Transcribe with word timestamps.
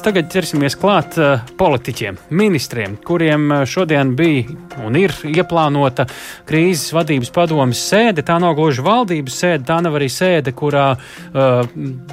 Tagad 0.00 0.30
ķersimies 0.32 0.78
klāt 0.80 1.16
uh, 1.20 1.42
politiķiem, 1.60 2.16
ministriem, 2.32 2.94
kuriem 3.04 3.50
uh, 3.52 3.64
šodien 3.68 4.14
bija 4.16 4.48
un 4.80 4.94
ir 4.96 5.12
ieplānota 5.28 6.06
krīzes 6.48 6.94
vadības 6.96 7.28
padomas 7.34 7.82
sēde. 7.90 8.24
Tā 8.24 8.38
nav 8.40 8.54
gluži 8.56 8.84
valdības 8.86 9.36
sēde, 9.42 9.66
tā 9.68 9.76
nav 9.84 9.98
arī 9.98 10.08
sēde, 10.12 10.54
kurā 10.56 10.86
uh, 10.94 11.68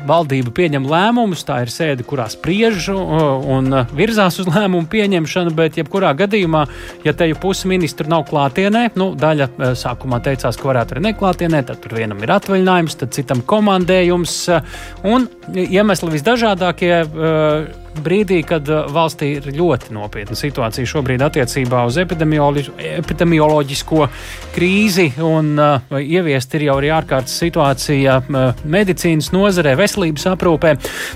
valdība 0.09 0.51
pieņem 0.57 0.89
lēmumus. 0.91 1.45
Tā 1.47 1.61
ir 1.63 1.71
sēde, 1.71 2.03
kurā 2.07 2.27
spriež 2.33 2.89
uh, 2.91 3.47
un 3.55 3.71
virzās 3.95 4.41
uz 4.43 4.51
lēmumu 4.51 4.89
pieņemšanu, 4.91 5.55
bet 5.55 5.79
jebkurā 5.79 6.11
gadījumā, 6.19 6.65
ja 7.07 7.15
te 7.15 7.29
jau 7.31 7.39
pusi 7.47 7.71
ministru 7.71 8.11
nav 8.11 8.27
klātienē, 8.27 8.89
nu, 8.99 9.13
daļa 9.15 9.49
uh, 9.53 9.71
sākumā 9.79 10.19
teicās, 10.27 10.59
ka 10.59 10.71
varētu 10.73 10.97
arī 10.97 11.07
neklātienē, 11.07 11.63
tad 11.71 11.79
tur 11.85 11.95
vienam 12.01 12.19
ir 12.19 12.35
atvaļinājums, 12.35 12.99
tad 12.99 13.15
citam 13.15 13.45
komandējums 13.47 14.37
uh, 14.51 14.79
un 15.07 15.31
iemesli 15.55 16.15
visdažādākie. 16.19 16.95
Uh, 17.07 17.76
brīdī, 18.03 18.41
kad 18.47 18.69
uh, 18.71 18.87
valstī 18.93 19.27
ir 19.37 19.43
ļoti 19.55 19.93
nopietna 19.95 20.35
situācija 20.37 20.85
šobrīd 20.89 21.21
attiecībā 21.25 21.85
uz 21.87 21.95
epidemioloģisko 22.01 24.07
krīzi, 24.55 25.07
un 25.23 25.45
uh, 25.59 25.65
ieviest 25.99 26.55
ir 26.57 26.61
jau 26.69 26.75
arī 26.81 26.89
ārkārtas 26.95 27.39
situācija 27.43 28.13
uh, 28.21 28.27
medicīnas 28.65 29.31
nozarē, 29.35 29.71
veselības 29.79 30.25
aprūpē. 30.33 30.69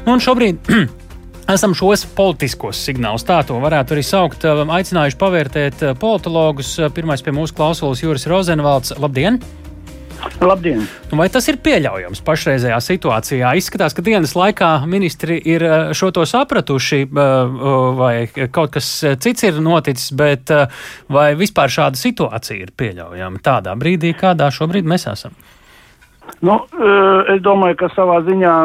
Nu, 0.05 0.09
un 0.17 0.21
šobrīd 0.23 0.55
Esam 1.51 1.73
šos 1.75 2.05
politiskos 2.15 2.79
signālus, 2.85 3.25
tā 3.27 3.41
to 3.43 3.57
varētu 3.59 3.95
arī 3.95 4.03
saukt, 4.07 4.45
uh, 4.47 4.61
aicinājuši 4.77 5.19
pavērtēt 5.19 5.77
uh, 5.83 5.89
politologus. 5.99 6.69
Pirmais 6.95 7.23
pie 7.25 7.33
mūsu 7.35 7.53
klausulas 7.57 8.03
Juris 8.05 8.29
Rozenvalds. 8.29 8.89
Labdien! 9.01 9.33
Labdien! 9.41 9.60
Nu, 10.41 11.17
vai 11.17 11.27
tas 11.33 11.47
ir 11.49 11.57
pieļaujams 11.61 12.21
pašreizējā 12.25 12.77
situācijā? 12.81 13.53
Izskatās, 13.57 13.93
ka 13.97 14.03
dienas 14.05 14.33
laikā 14.37 14.69
ministri 14.89 15.39
ir 15.49 15.65
eh, 15.65 15.93
šo 15.97 16.11
to 16.13 16.25
sapratuši, 16.29 17.01
eh, 17.05 17.09
eh, 17.09 17.79
vai 17.97 18.13
kaut 18.53 18.73
kas 18.75 18.89
cits 19.21 19.45
ir 19.45 19.57
noticis, 19.61 20.11
bet 20.17 20.53
vai 21.09 21.31
vispār 21.37 21.73
šāda 21.73 21.97
situācija 21.97 22.67
ir 22.67 22.73
pieļaujama 22.77 23.41
tādā 23.41 23.75
brīdī, 23.77 24.13
kādā 24.17 24.49
šobrīd 24.53 24.85
mēs 24.89 25.07
esam? 25.11 25.35
Nu, 26.41 26.61
es 27.29 27.41
domāju, 27.45 27.77
ka 27.81 27.89
savā 27.93 28.21
ziņā 28.25 28.55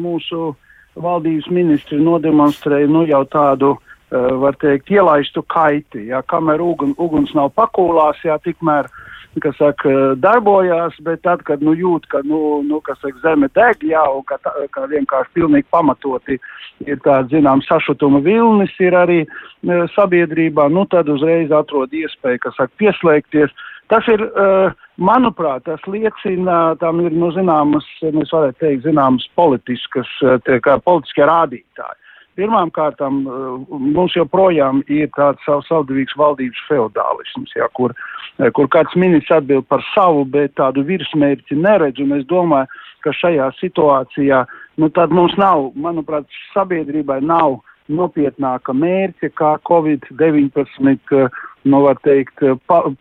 mūsu 0.00 0.54
valdības 1.00 1.48
ministri 1.52 2.00
nodemonstrēja 2.02 2.88
nu, 2.90 3.04
jau 3.08 3.22
tādu, 3.30 3.76
var 4.12 4.56
teikt, 4.60 4.90
ielaistu 4.92 5.44
kaiti. 5.48 6.08
Jā, 6.10 6.20
kamēr 6.28 6.60
ugun, 6.60 6.92
uguns 7.00 7.32
nav 7.36 7.52
pakūlās, 7.56 8.20
jā, 8.26 8.36
tikmēr 8.44 8.88
uh, 8.90 9.01
kas 9.40 9.56
saka, 9.56 9.90
darbojās, 10.20 10.98
bet 11.06 11.22
tad, 11.24 11.40
kad 11.48 11.62
nu, 11.64 11.72
jūt, 11.78 12.04
ka 12.12 12.20
nu, 12.28 12.60
nu, 12.66 12.82
saka, 12.88 13.14
zeme 13.22 13.48
deg, 13.56 13.84
jā, 13.88 14.02
un 14.12 14.24
ka, 14.28 14.36
tā, 14.44 14.52
ka 14.74 14.84
vienkārši 14.90 15.32
pilnīgi 15.38 15.68
pamatoti 15.72 16.36
ir 16.84 17.00
tāds, 17.06 17.30
zinām, 17.32 17.62
sašutuma 17.64 18.20
vilnis 18.20 18.74
ir 18.82 18.96
arī 18.98 19.22
e, 19.24 19.28
sabiedrībā, 19.94 20.68
nu 20.68 20.84
tad 20.90 21.08
uzreiz 21.08 21.52
atrod 21.54 21.94
iespēju, 21.96 22.42
kas 22.44 22.58
saka, 22.60 22.74
pieslēgties. 22.82 23.54
Tas 23.92 24.06
ir, 24.08 24.22
uh, 24.24 24.72
manuprāt, 24.96 25.64
tas 25.66 25.82
liecina, 25.90 26.74
tam 26.80 27.02
ir, 27.04 27.12
nu, 27.12 27.28
zināmas, 27.34 27.86
mēs 28.02 28.32
varētu 28.32 28.60
teikt, 28.62 28.86
zināmas 28.86 29.26
politiskas, 29.36 30.08
tie, 30.46 30.58
kā 30.64 30.78
politiskie 30.84 31.26
rādītāji. 31.28 32.01
Pirmām 32.38 32.70
kārtām 32.72 33.22
uh, 33.28 33.58
mums 33.68 34.14
joprojām 34.16 34.80
ir 34.88 35.10
tāds 35.16 35.42
sav, 35.44 35.60
savdavīgs 35.68 36.16
valdības 36.16 36.62
feudālisms, 36.68 37.52
ja, 37.58 37.68
kur, 37.76 37.92
eh, 38.38 38.48
kur 38.56 38.70
kāds 38.72 38.96
ministrs 38.96 39.36
atbild 39.36 39.66
par 39.68 39.84
savu, 39.92 40.24
bet 40.24 40.54
tādu 40.56 40.84
virsmērķi 40.88 41.58
neredz, 41.60 42.00
un 42.00 42.16
es 42.16 42.24
domāju, 42.30 42.70
ka 43.04 43.12
šajā 43.18 43.50
situācijā, 43.58 44.46
nu 44.80 44.88
mums 45.10 45.36
nav, 45.36 45.72
manuprāt, 45.76 46.24
sabiedrībai 46.54 47.20
nav 47.20 47.60
nopietnāka 47.92 48.72
mērķa 48.72 49.32
kā 49.36 49.52
Covid-19 49.68 51.28
nu, 51.68 51.82
teikt, 52.02 52.42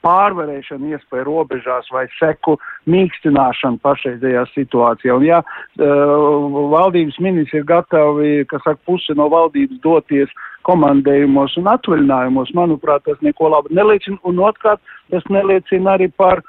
pārvarēšana 0.06 0.94
iespēja 0.96 1.26
robežās 1.28 1.90
vai 1.94 2.06
seku 2.18 2.58
mīkstināšana 2.92 3.82
pašreizējā 3.86 4.46
situācijā. 4.54 5.18
Un, 5.18 5.26
ja 5.28 5.42
uh, 5.42 6.62
valdības 6.74 7.20
ministri 7.24 7.62
ir 7.62 7.68
gatavi, 7.70 8.46
kas 8.52 8.64
saka, 8.66 8.82
pusi 8.86 9.18
no 9.18 9.30
valdības 9.34 9.82
doties 9.86 10.34
komandējumos 10.68 11.58
un 11.58 11.70
atvaļinājumos, 11.74 12.54
manuprāt, 12.58 13.06
tas 13.08 13.22
neko 13.26 13.50
labu 13.56 13.74
neliecina. 13.74 14.20
Un 14.30 14.42
otrkārt, 14.46 14.82
tas 15.14 15.26
neliecina 15.34 15.98
arī 15.98 16.12
par 16.14 16.44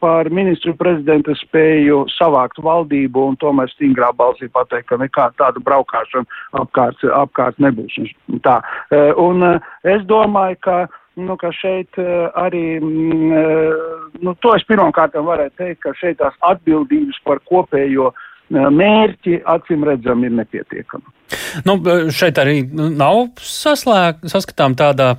par 0.00 0.30
ministru 0.30 0.72
prezidenta 0.74 1.34
spēju 1.38 2.04
savākt 2.16 2.58
valdību 2.62 3.26
un 3.30 3.36
tomēr 3.40 3.70
stingrā 3.70 4.10
balsī 4.16 4.48
pateikt, 4.52 4.88
ka 4.88 4.98
nekāda 5.00 5.36
tāda 5.38 5.62
braukšana 5.62 6.24
apkārt, 6.62 7.04
apkārt 7.04 7.60
nebūs. 7.62 7.98
Tā. 8.42 8.60
Un 9.20 9.44
es 9.84 10.02
domāju, 10.10 10.56
ka 10.64 10.78
nu, 11.26 11.36
ka 11.40 11.52
šeit 11.54 12.00
uh, 12.00 12.30
arī, 12.38 12.80
mm, 12.80 13.30
uh, 13.30 14.08
nu, 14.24 14.34
to 14.42 14.54
es 14.56 14.66
pirmkārt 14.68 15.14
varētu 15.14 15.56
teikt, 15.60 15.82
ka 15.84 15.94
šeit 16.00 16.20
tās 16.20 16.36
atbildības 16.52 17.20
par 17.26 17.42
kopējo 17.48 18.10
uh, 18.10 18.26
mērķi 18.50 19.40
acīm 19.46 19.84
redzam 19.86 20.24
ir 20.26 20.32
nepietiekama. 20.34 21.12
Nu, 21.66 21.76
šeit 22.14 22.38
arī 22.42 22.64
nav 22.74 23.36
saslēg, 23.38 24.24
saskatām 24.30 24.74
tāda 24.78 25.12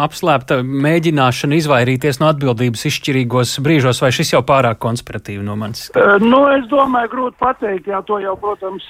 apslēpta 0.00 0.62
mēģināšana 0.64 1.58
izvairīties 1.60 2.20
no 2.22 2.30
atbildības 2.32 2.86
izšķirīgos 2.88 3.58
brīžos, 3.64 4.00
vai 4.04 4.12
šis 4.16 4.32
jau 4.32 4.42
pārāk 4.48 4.80
konspiratīvi 4.80 5.44
no 5.44 5.58
manis? 5.60 5.90
Nu, 6.24 6.46
es 6.54 6.64
domāju, 6.72 7.12
grūti 7.12 7.40
pateikt, 7.42 7.92
jā, 7.92 8.00
to 8.08 8.20
jau, 8.24 8.34
protams, 8.40 8.88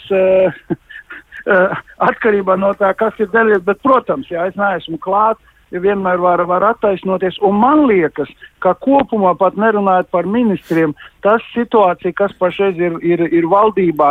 atkarībā 2.08 2.58
no 2.60 2.72
tā, 2.78 2.92
kas 2.98 3.18
ir 3.18 3.32
darīts, 3.34 3.66
bet, 3.66 3.82
protams, 3.82 4.30
jā, 4.30 4.46
es 4.50 4.58
neesmu 4.58 5.00
klāt 5.02 5.42
vienmēr 5.72 6.20
var, 6.22 6.44
var 6.48 6.64
attaisnoties. 6.64 7.38
Un 7.44 7.58
man 7.60 7.86
liekas, 7.90 8.30
ka 8.62 8.74
kopumā 8.78 9.34
pat 9.38 9.56
nerunājot 9.60 10.10
par 10.14 10.26
ministriem, 10.26 10.94
tas 11.24 11.42
situācija, 11.52 12.14
kas 12.16 12.34
pašreiz 12.38 12.78
ir, 12.78 12.98
ir, 13.02 13.22
ir 13.34 13.46
valdībā, 13.50 14.10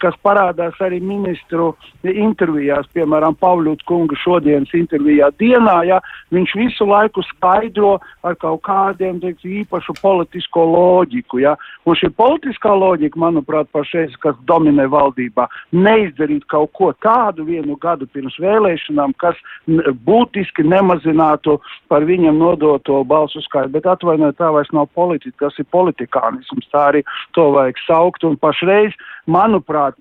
kas 0.00 0.16
parādās 0.24 0.78
arī 0.84 1.00
ministru 1.02 1.72
intervijās, 2.04 2.86
piemēram, 2.94 3.36
Pavļūts 3.40 3.86
kunga 3.88 4.16
šodienas 4.22 4.72
intervijā 4.76 5.30
dienā, 5.40 5.76
ja, 5.88 6.00
viņš 6.34 6.54
visu 6.58 6.86
laiku 6.88 7.24
skaidro 7.30 7.96
ar 8.24 8.38
kaut 8.40 8.62
kādiem, 8.66 9.20
teiks, 9.22 9.44
īpašu 9.44 9.96
politisko 10.00 10.64
loģiku, 10.70 11.42
ja. 11.42 11.56
Un 11.84 11.98
šī 11.98 12.12
politiskā 12.16 12.72
loģika, 12.78 13.20
manuprāt, 13.20 13.68
pašreiz, 13.74 14.14
kas 14.22 14.38
dominē 14.48 14.86
valdībā, 14.92 15.48
neizdarīt 15.74 16.46
kaut 16.52 16.72
ko 16.78 16.92
tādu 17.04 17.46
vienu 17.48 17.76
gadu 17.82 18.08
pirms 18.14 18.38
vēlēšanām, 18.40 19.16
kas 19.20 19.38
būtiski 20.06 20.64
nemazinātu 20.64 21.58
par 21.90 22.06
viņam 22.08 22.38
nodoto 22.40 23.02
balsu 23.08 23.42
skaitu 23.44 23.74
bet 23.84 23.92
atvainojiet, 23.92 24.38
tā 24.40 24.50
vairs 24.54 24.72
nav 24.72 24.88
politika, 24.96 25.46
tas 25.46 25.60
ir 25.60 25.68
politikānisms, 25.72 26.70
tā 26.72 26.88
arī 26.92 27.04
to 27.36 27.50
vajag 27.54 27.80
saukt, 27.84 28.24
un 28.24 28.36
pašreiz, 28.40 28.96
manuprāt, 29.28 29.98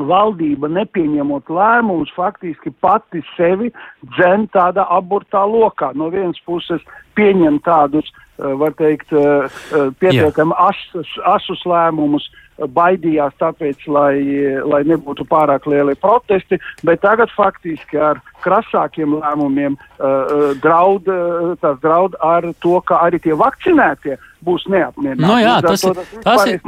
valdība 0.00 0.70
nepieņemot 0.72 1.50
lēmumus, 1.52 2.12
faktiski 2.16 2.72
pati 2.80 3.20
sevi 3.34 3.68
dzen 4.16 4.46
tādā 4.54 4.86
aburtā 4.88 5.42
lokā. 5.44 5.92
No 5.94 6.08
vienas 6.08 6.40
puses 6.46 6.80
pieņem 7.18 7.58
tādus, 7.66 8.06
eh, 8.38 8.54
var 8.56 8.72
teikt, 8.78 9.12
eh, 9.12 9.44
eh, 9.44 9.90
pietiekami 10.00 10.56
asus, 10.56 11.10
asus 11.26 11.64
lēmumus, 11.66 12.30
baidījās 12.60 13.34
tāpēc, 13.40 13.86
lai, 13.88 14.20
lai 14.64 14.82
nebūtu 14.84 15.26
pārāk 15.28 15.66
lieli 15.66 15.94
protesti, 15.96 16.58
bet 16.84 17.00
tagad 17.00 17.28
faktiski 17.36 17.98
ar 17.98 18.20
krasākiem 18.44 19.18
lēmumiem 19.20 19.76
uh, 19.76 20.50
draud, 20.62 21.08
uh, 21.10 21.70
draud 21.82 22.16
ar 22.24 22.50
to, 22.62 22.80
ka 22.86 23.02
arī 23.06 23.20
tie 23.22 23.36
vakcinētie 23.38 24.18
būs 24.44 24.64
neapmierināti. 24.72 25.20
No 25.20 25.34
nu 25.34 25.40
jā, 25.42 25.56
tas, 25.64 25.82
to, 25.84 25.92
tas, 25.94 26.06
tas, 26.24 26.44
ir, 26.48 26.60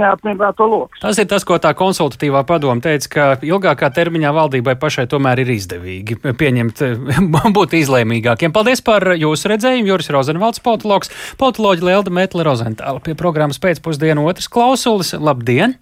tas 1.01 1.21
ir 1.23 1.29
tas, 1.31 1.47
ko 1.49 1.57
tā 1.63 1.73
konsultatīvā 1.77 2.45
padoma 2.49 2.85
teica, 2.85 3.09
ka 3.13 3.29
ilgākā 3.49 3.89
termiņā 3.97 4.33
valdībai 4.37 4.77
pašai 4.81 5.07
tomēr 5.11 5.43
ir 5.45 5.55
izdevīgi 5.57 6.19
pieņemt, 6.21 6.85
būt 7.57 7.79
izlēmīgākiem. 7.81 8.53
Paldies 8.55 8.85
par 8.85 9.15
jūsu 9.17 9.55
redzējumu, 9.55 9.89
Juris 9.89 10.13
Rozenvalds, 10.13 10.63
politologs, 10.65 11.13
politoloģi 11.41 11.89
Lelda 11.89 12.13
Metle 12.13 12.45
Rozentāla 12.49 13.01
pie 13.05 13.17
programmas 13.19 13.61
pēcpusdienu 13.63 14.29
otras 14.29 14.53
klausulis. 14.53 15.17
Labdien! 15.17 15.79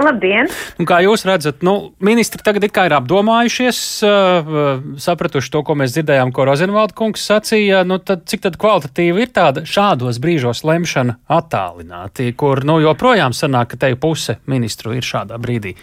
Labdien! 0.00 0.48
Un 0.80 0.88
kā 0.88 1.00
jūs 1.04 1.26
redzat, 1.28 1.60
nu, 1.66 1.92
ministri 2.04 2.40
tagad 2.44 2.64
ir, 2.64 2.94
apdomājušies, 2.96 3.80
uh, 4.06 4.52
sapratuši 5.00 5.52
to, 5.52 5.62
ko 5.66 5.76
mēs 5.76 5.94
dzirdējām, 5.96 6.32
ko 6.34 6.46
Rozenvalda 6.48 6.96
kungs 6.96 7.24
sacīja. 7.28 7.82
Nu, 7.88 8.00
tad, 8.00 8.24
cik 8.30 8.46
tad 8.46 8.56
kvalitatīva 8.60 9.24
ir 9.24 9.32
tāda 9.36 9.66
šādos 9.68 10.20
brīžos 10.22 10.64
lemšana 10.64 11.18
attālināti, 11.28 12.30
kur 12.32 12.64
nu, 12.64 12.80
joprojām 12.84 13.36
sanāk, 13.36 13.74
ka 13.74 13.84
te 13.84 13.92
puse 14.00 14.40
ministru 14.50 14.96
ir 14.96 15.06
šādā 15.06 15.40
brīdī? 15.42 15.76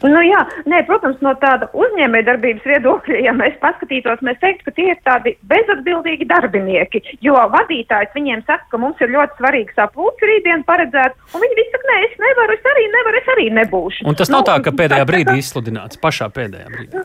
Nu, 0.00 0.20
jā, 0.24 0.40
nē, 0.70 0.80
protams, 0.88 1.18
no 1.24 1.34
tāda 1.42 1.68
uzņēmējdarbības 1.76 2.68
viedokļa, 2.70 3.18
ja 3.26 3.34
mēs 3.36 3.58
paskatītos, 3.60 4.22
mēs 4.24 4.38
teiktu, 4.40 4.68
ka 4.68 4.74
tie 4.78 4.86
ir 4.94 5.00
tādi 5.04 5.34
bezatbildīgi 5.50 6.28
darbinieki, 6.30 7.02
jo 7.24 7.36
vadītājs 7.52 8.14
viņiem 8.16 8.44
saka, 8.46 8.64
ka 8.72 8.80
mums 8.80 9.00
ir 9.04 9.12
ļoti 9.12 9.36
svarīgs 9.40 9.76
sapulcs 9.76 10.24
rītdien 10.30 10.64
paredzēt, 10.68 11.18
un 11.34 11.44
viņi 11.44 11.58
visi 11.58 11.74
saka, 11.74 11.90
nē, 11.92 11.98
es 12.06 12.14
nevaru, 12.24 12.56
es 12.56 12.70
arī 12.72 12.86
nevaru, 12.94 13.20
es 13.20 13.32
arī 13.34 13.48
nebūšu. 13.60 14.06
Un 14.08 14.16
tas 14.16 14.32
nav 14.32 14.44
nu, 14.44 14.48
tā, 14.48 14.56
ka 14.64 14.72
pēdējā 14.80 15.08
brīdī 15.10 15.36
izsludināts, 15.42 16.00
pašā 16.00 16.30
pēdējā 16.32 16.72
brīdī. 16.72 17.04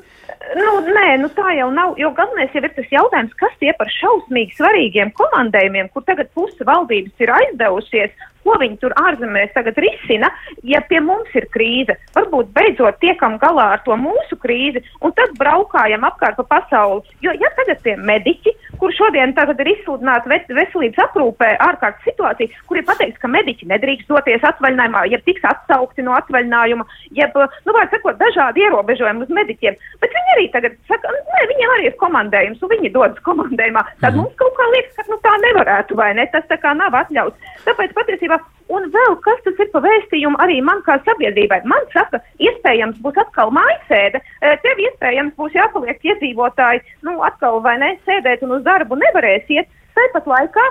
Nu, 0.55 0.71
nē, 0.85 1.07
nu 1.19 1.29
tā 1.35 1.55
jau 1.57 1.67
nav. 1.73 1.95
Jo 1.99 2.11
galvenais 2.15 2.53
jau 2.55 2.61
ir 2.63 2.71
tas 2.77 2.91
jautājums, 2.93 3.33
kas 3.39 3.53
tie 3.59 3.73
par 3.75 3.89
šausmīgi 3.91 4.55
svarīgiem 4.59 5.11
komandējumiem, 5.17 5.89
kur 5.91 6.05
tagad 6.07 6.29
puse 6.37 6.67
valdības 6.67 7.25
ir 7.25 7.33
aizdevusies, 7.33 8.13
ko 8.45 8.57
viņi 8.61 8.77
tur 8.83 8.93
ārzemēs 9.01 9.53
tagad 9.55 9.79
risina, 9.81 10.29
ja 10.63 10.81
pie 10.89 11.01
mums 11.03 11.33
ir 11.37 11.47
krīze. 11.53 11.97
Varbūt 12.15 12.53
beidzot 12.55 12.99
tiekam 13.01 13.39
galā 13.41 13.71
ar 13.75 13.83
to 13.87 13.97
mūsu 13.99 14.37
krīzi 14.41 14.83
un 15.01 15.13
tad 15.17 15.33
braukājam 15.41 16.05
apkārt 16.07 16.39
pa 16.41 16.47
pasauli. 16.55 17.03
Jo, 17.25 17.33
ja 17.41 17.51
tagad 17.57 17.81
tie 17.85 17.97
mediķi, 17.97 18.53
kur 18.79 18.93
šodien 18.95 19.33
tagad 19.37 19.59
ir 19.63 19.71
izsludināta 19.73 20.29
veselības 20.29 21.01
aprūpē 21.07 21.51
ārkārtas 21.65 22.05
situācija, 22.07 22.61
kur 22.69 22.79
ir 22.79 22.87
pateikts, 22.87 23.19
ka 23.21 23.31
mediķi 23.31 23.69
nedrīkst 23.71 24.11
doties 24.11 24.45
atvaļinājumā, 24.51 25.05
ja 25.11 25.19
tiks 25.25 25.45
atsaukti 25.49 26.05
no 26.05 26.15
atvaļinājuma, 26.17 26.87
jeb, 27.19 27.37
nu, 27.67 27.75
var 27.75 27.89
sakot, 27.93 28.19
dažādi 28.21 28.65
ierobežojumi 28.65 29.25
uz 29.25 29.33
mediķiem. 29.39 29.77
Bet 30.03 30.17
viņi 30.17 30.35
arī 30.35 30.47
tagad 30.55 30.77
saka, 30.89 31.13
nē, 31.13 31.45
viņiem 31.53 31.75
arī 31.77 31.89
ir 31.91 31.99
komandējums, 32.01 32.63
un 32.63 32.73
viņi 32.73 32.93
dodas 32.95 33.21
komandējumā. 33.27 33.85
Tad 34.03 34.13
mm. 34.13 34.21
mums 34.23 34.35
kaut 34.41 34.57
kā 34.59 34.69
liekas, 34.73 34.97
ka 34.99 35.07
nu, 35.11 35.19
tā 35.25 35.35
nevarētu, 35.47 35.99
vai 35.99 36.11
ne? 36.17 36.27
Tas 36.33 36.47
tā 36.51 36.59
kā 36.61 36.75
nav 36.77 36.95
atļauts. 37.03 37.55
Tāpēc 37.67 37.95
patiesībā, 37.97 38.39
un 38.73 38.87
vēl 38.93 39.15
kas 39.25 39.41
tas 39.45 39.59
ir 39.61 39.69
pa 39.73 39.81
vēstījumu 39.83 40.39
arī 40.43 40.59
man 40.65 40.81
kā 40.87 40.97
sabiedrībai. 41.05 41.61
Man 41.69 41.87
saka, 41.93 42.21
iespējams 42.41 42.99
būs 43.03 43.19
atkal 43.21 43.53
mājasēde, 43.55 44.21
tev 44.63 44.83
iespējams 44.87 45.35
būs 45.39 45.57
jāpaliek 45.57 46.07
iedzīvotāji, 46.11 46.83
nu, 47.07 47.17
atkal 47.27 47.61
vai 47.65 47.77
ne, 47.81 47.95
sēdēt 48.07 48.45
un 48.45 48.57
uz 48.57 48.63
darbu 48.67 48.97
nevarēs 49.01 49.51
iet. 49.53 49.69
Tāpat 49.95 50.25
laikā, 50.27 50.63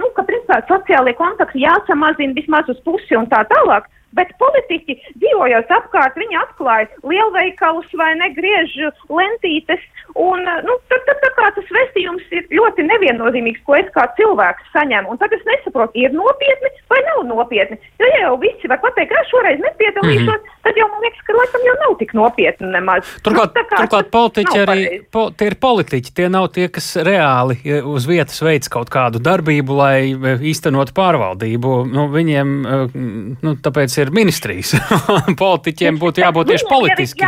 nu, 0.00 0.08
ka 0.16 0.24
principā 0.26 0.58
sociālie 0.66 1.14
kontakti 1.14 1.62
jāsamazina 1.62 2.34
vismaz 2.34 2.70
uz 2.72 2.80
pusi 2.86 3.14
un 3.18 3.28
tā 3.30 3.44
tālāk. 3.52 3.86
Bet 4.16 4.32
politiķi 4.42 4.98
dzīvojot 5.16 5.70
apkārt, 5.72 6.18
viņi 6.20 6.38
atklāja 6.42 6.88
lielveikalus 7.08 7.88
vai 7.96 8.12
negriež 8.20 8.74
lentītes. 9.08 9.82
Un, 10.12 10.44
nu, 10.44 10.74
tad, 10.92 11.04
tad, 11.08 11.20
tad 11.22 11.36
kā 11.38 11.48
tas 11.56 11.68
vēstījums 11.72 12.24
ir 12.36 12.48
ļoti 12.52 12.84
neviennozīmīgs, 12.84 13.62
ko 13.64 13.78
es 13.78 13.88
kā 13.94 14.04
cilvēks 14.18 14.72
saņemu. 14.74 15.14
Un 15.14 15.20
tad 15.20 15.32
es 15.32 15.44
nesaprotu, 15.48 15.96
ir 16.02 16.12
nopietni 16.12 16.68
vai 16.92 17.00
nav 17.06 17.22
nopietni. 17.30 17.78
Jo 18.00 18.10
ja 18.10 18.20
jau 18.26 18.34
visi 18.42 18.68
var 18.68 18.80
pateikt, 18.82 19.12
ka 19.12 19.22
šoreiz 19.30 19.60
nepiedalīšos, 19.62 20.26
mm 20.26 20.44
-hmm. 20.44 20.58
tad 20.66 20.76
jau 20.76 20.88
man 20.92 21.00
liekas, 21.04 21.22
ka 21.26 21.36
laikam 21.38 21.64
jau 21.68 21.76
nav 21.84 21.94
tik 21.98 22.12
nopietni 22.18 22.68
nemaz. 22.72 23.14
Turklāt, 23.24 23.56
nu, 23.56 23.64
turklāt 23.76 24.10
politiķi 24.10 24.58
arī 24.64 24.80
po, 25.12 25.30
tie 25.36 25.46
ir 25.52 25.56
politiķi, 25.60 26.14
tie 26.14 26.28
nav 26.28 26.48
tie, 26.56 26.68
kas 26.68 26.96
reāli 26.96 27.56
uz 27.94 28.08
vietas 28.08 28.42
veids 28.42 28.68
kaut 28.68 28.90
kādu 28.90 29.22
darbību, 29.22 29.76
lai 29.76 29.96
īstenot 30.52 30.92
pārvaldību. 30.96 31.74
Nu, 31.92 32.08
viņiem, 32.12 32.48
nu, 33.42 33.56
tāpēc 33.64 33.98
ir 34.01 34.01
ministrijas. 34.10 34.74
Politiķiem 35.44 36.00
būtu 36.02 36.24
jābūt 36.24 36.52
tieši 36.52 36.68
politiski. 36.70 37.22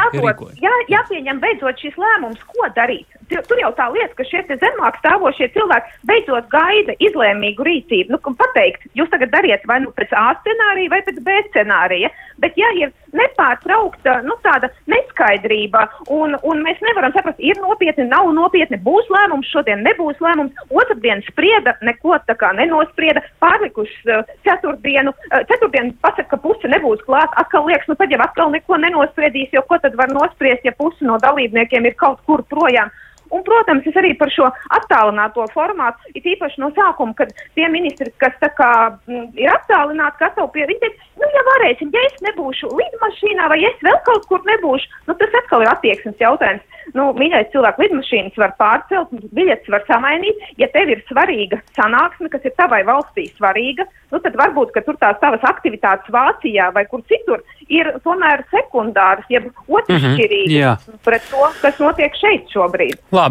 Jā, 0.64 0.74
jāpieņem 0.96 1.42
beidzot 1.42 1.78
šis 1.84 1.98
lēmums, 2.00 2.42
ko 2.50 2.70
darīt. 2.76 3.06
Tur 3.30 3.60
jau 3.60 3.70
tā 3.76 3.86
lieta, 3.94 4.12
ka 4.18 4.26
šie 4.28 4.42
zemāk 4.48 4.98
stāvošie 5.00 5.48
cilvēki 5.54 6.06
beidzot 6.08 6.48
gaida 6.52 6.96
izlēmīgu 7.02 7.64
rīcību. 7.66 8.14
Nu, 8.14 8.36
pateikt, 8.40 8.84
jūs 8.98 9.10
tagad 9.12 9.32
dariet 9.32 9.64
vai 9.70 9.80
nu 9.84 9.92
pēc 9.96 10.12
A 10.18 10.32
scenārija 10.40 10.92
vai 10.92 11.00
pēc 11.06 11.20
B 11.24 11.38
scenārija. 11.48 12.10
Bet, 12.42 12.56
ja 12.58 12.68
ir 12.74 12.90
nepārtraukta 13.14 14.16
nu, 14.26 14.34
tāda 14.42 14.68
neskaidrība, 14.90 15.84
un, 16.10 16.34
un 16.42 16.62
mēs 16.66 16.80
nevaram 16.82 17.14
saprast, 17.14 17.38
ir 17.38 17.60
nopietni, 17.62 18.08
nav 18.10 18.32
nopietni, 18.34 18.80
būs 18.82 19.06
lēmums, 19.14 19.50
šodien 19.54 19.84
nebūs 19.86 20.18
lēmums, 20.24 20.64
otrdien 20.74 21.22
sprieda, 21.28 21.76
neko 21.86 22.18
tā 22.26 22.34
kā 22.40 22.50
nenosprieda, 22.58 23.22
pārlikuši 23.44 24.10
uh, 24.10 24.34
ceturtdienu, 24.46 25.14
uh, 25.30 25.46
ceturtdienu 25.50 25.94
pasaka, 26.02 26.32
ka 26.34 26.42
puse 26.42 26.70
nebūs 26.74 27.06
klāt, 27.06 27.30
atkal 27.40 27.68
liekas, 27.70 27.86
nu 27.90 27.98
tad 28.00 28.12
jau 28.12 28.20
atkal 28.26 28.50
neko 28.54 28.82
nenospriedīs, 28.82 29.54
jo 29.54 29.62
ko 29.68 29.78
tad 29.82 29.94
var 30.00 30.10
nospriest, 30.10 30.66
ja 30.66 30.74
puse 30.74 31.06
no 31.06 31.20
dalībniekiem 31.22 31.86
ir 31.86 31.98
kaut 32.00 32.22
kur 32.26 32.42
projām. 32.50 32.90
Un, 33.30 33.42
protams, 33.46 33.86
es 33.88 33.96
arī 33.96 34.12
par 34.18 34.30
šo 34.32 34.50
attālināto 34.76 35.46
formātu, 35.54 36.12
it 36.14 36.26
īpaši 36.34 36.60
no 36.62 36.70
sākuma, 36.76 37.14
kad 37.18 37.32
tie 37.56 37.68
ministri, 37.72 38.12
kas 38.22 38.36
kā, 38.58 38.72
mm, 39.08 39.32
ir 39.40 39.50
attālināti, 39.54 40.20
kas 40.20 40.36
jau 40.38 40.48
pie 40.52 40.66
viņiem, 40.68 41.00
nu, 41.22 41.30
ja 41.36 41.46
varēsim, 41.48 41.90
ja 41.94 42.04
es 42.10 42.20
nebūšu 42.28 42.70
lidmašīnā 42.74 43.48
vai 43.50 43.62
es 43.70 43.82
vēl 43.82 43.98
kaut 44.04 44.28
kur 44.30 44.44
nebūšu, 44.48 45.02
nu, 45.08 45.18
tas 45.18 45.40
atkal 45.42 45.64
ir 45.64 45.72
attieksmes 45.72 46.20
jautājums. 46.20 46.62
Nu, 46.92 47.08
mīļais 47.16 47.48
cilvēks, 47.54 47.80
lidmašīnas 47.80 48.36
var 48.36 48.52
pārcelt, 48.60 49.12
biļetes 49.32 49.70
var 49.72 49.84
samainīt. 49.88 50.42
Ja 50.60 50.68
tev 50.74 50.90
ir 50.92 51.00
svarīga 51.08 51.62
sanāksme, 51.78 52.28
kas 52.28 52.44
ir 52.44 52.52
tavai 52.58 52.82
valstī 52.84 53.24
svarīga, 53.32 53.86
nu, 54.12 54.20
tad 54.20 54.36
varbūt, 54.36 54.74
tur 54.84 54.98
tās 55.00 55.16
tavas 55.22 55.44
aktivitātes 55.48 56.12
Vācijā 56.12 56.68
vai 56.74 56.84
kur 56.90 57.00
citur 57.08 57.40
ir 57.72 57.88
tomēr 58.04 58.44
sekundāras, 58.52 59.24
jeb 59.32 59.48
otršķirīgas 59.64 60.84
mm 60.84 60.92
-hmm, 60.92 61.00
pret 61.06 61.24
to, 61.30 61.48
kas 61.62 61.80
notiek 61.80 62.20
šeit 62.20 62.52
šobrīd. 62.52 63.00
Labi, 63.12 63.23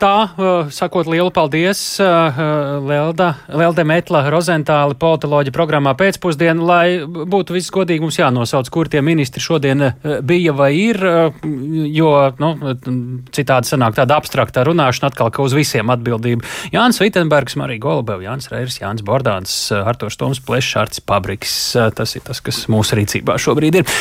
tā, 0.00 0.14
sakot 0.74 1.06
lielu 1.06 1.30
paldies 1.34 1.80
Lelda, 2.00 3.28
Lelde 3.48 3.84
Metla 3.86 4.24
Rozentāli 4.32 4.96
politoloģi 4.98 5.52
programmā 5.54 5.92
pēcpusdienu, 5.98 6.64
lai 6.66 6.86
būtu 7.04 7.54
viss 7.54 7.72
godīgi 7.74 8.02
mums 8.02 8.18
jānosauc, 8.18 8.70
kur 8.74 8.90
tie 8.90 9.02
ministri 9.04 9.42
šodien 9.44 9.86
bija 10.26 10.54
vai 10.56 10.70
ir, 10.76 10.98
jo, 11.94 12.10
nu, 12.42 12.50
citādi 13.34 13.70
sanāk 13.70 13.96
tāda 13.98 14.18
abstrakta 14.18 14.64
runāšana 14.66 15.12
atkal, 15.12 15.30
ka 15.34 15.44
uz 15.44 15.54
visiem 15.56 15.92
atbildība. 15.94 16.46
Jānis 16.74 17.00
Vitenbergs, 17.02 17.58
Marija 17.60 17.82
Golubeva, 17.84 18.24
Jānis 18.24 18.50
Reirs, 18.52 18.80
Jānis 18.82 19.04
Bordāns, 19.06 19.56
Arturs 19.74 20.18
Toms 20.20 20.42
Plešs, 20.44 20.74
Artis 20.80 21.04
Pabriks. 21.04 21.54
Tas 21.94 22.16
ir 22.18 22.24
tas, 22.26 22.42
kas 22.44 22.64
mūsu 22.72 22.98
rīcībā 22.98 23.38
šobrīd 23.40 23.80
ir. 23.82 23.96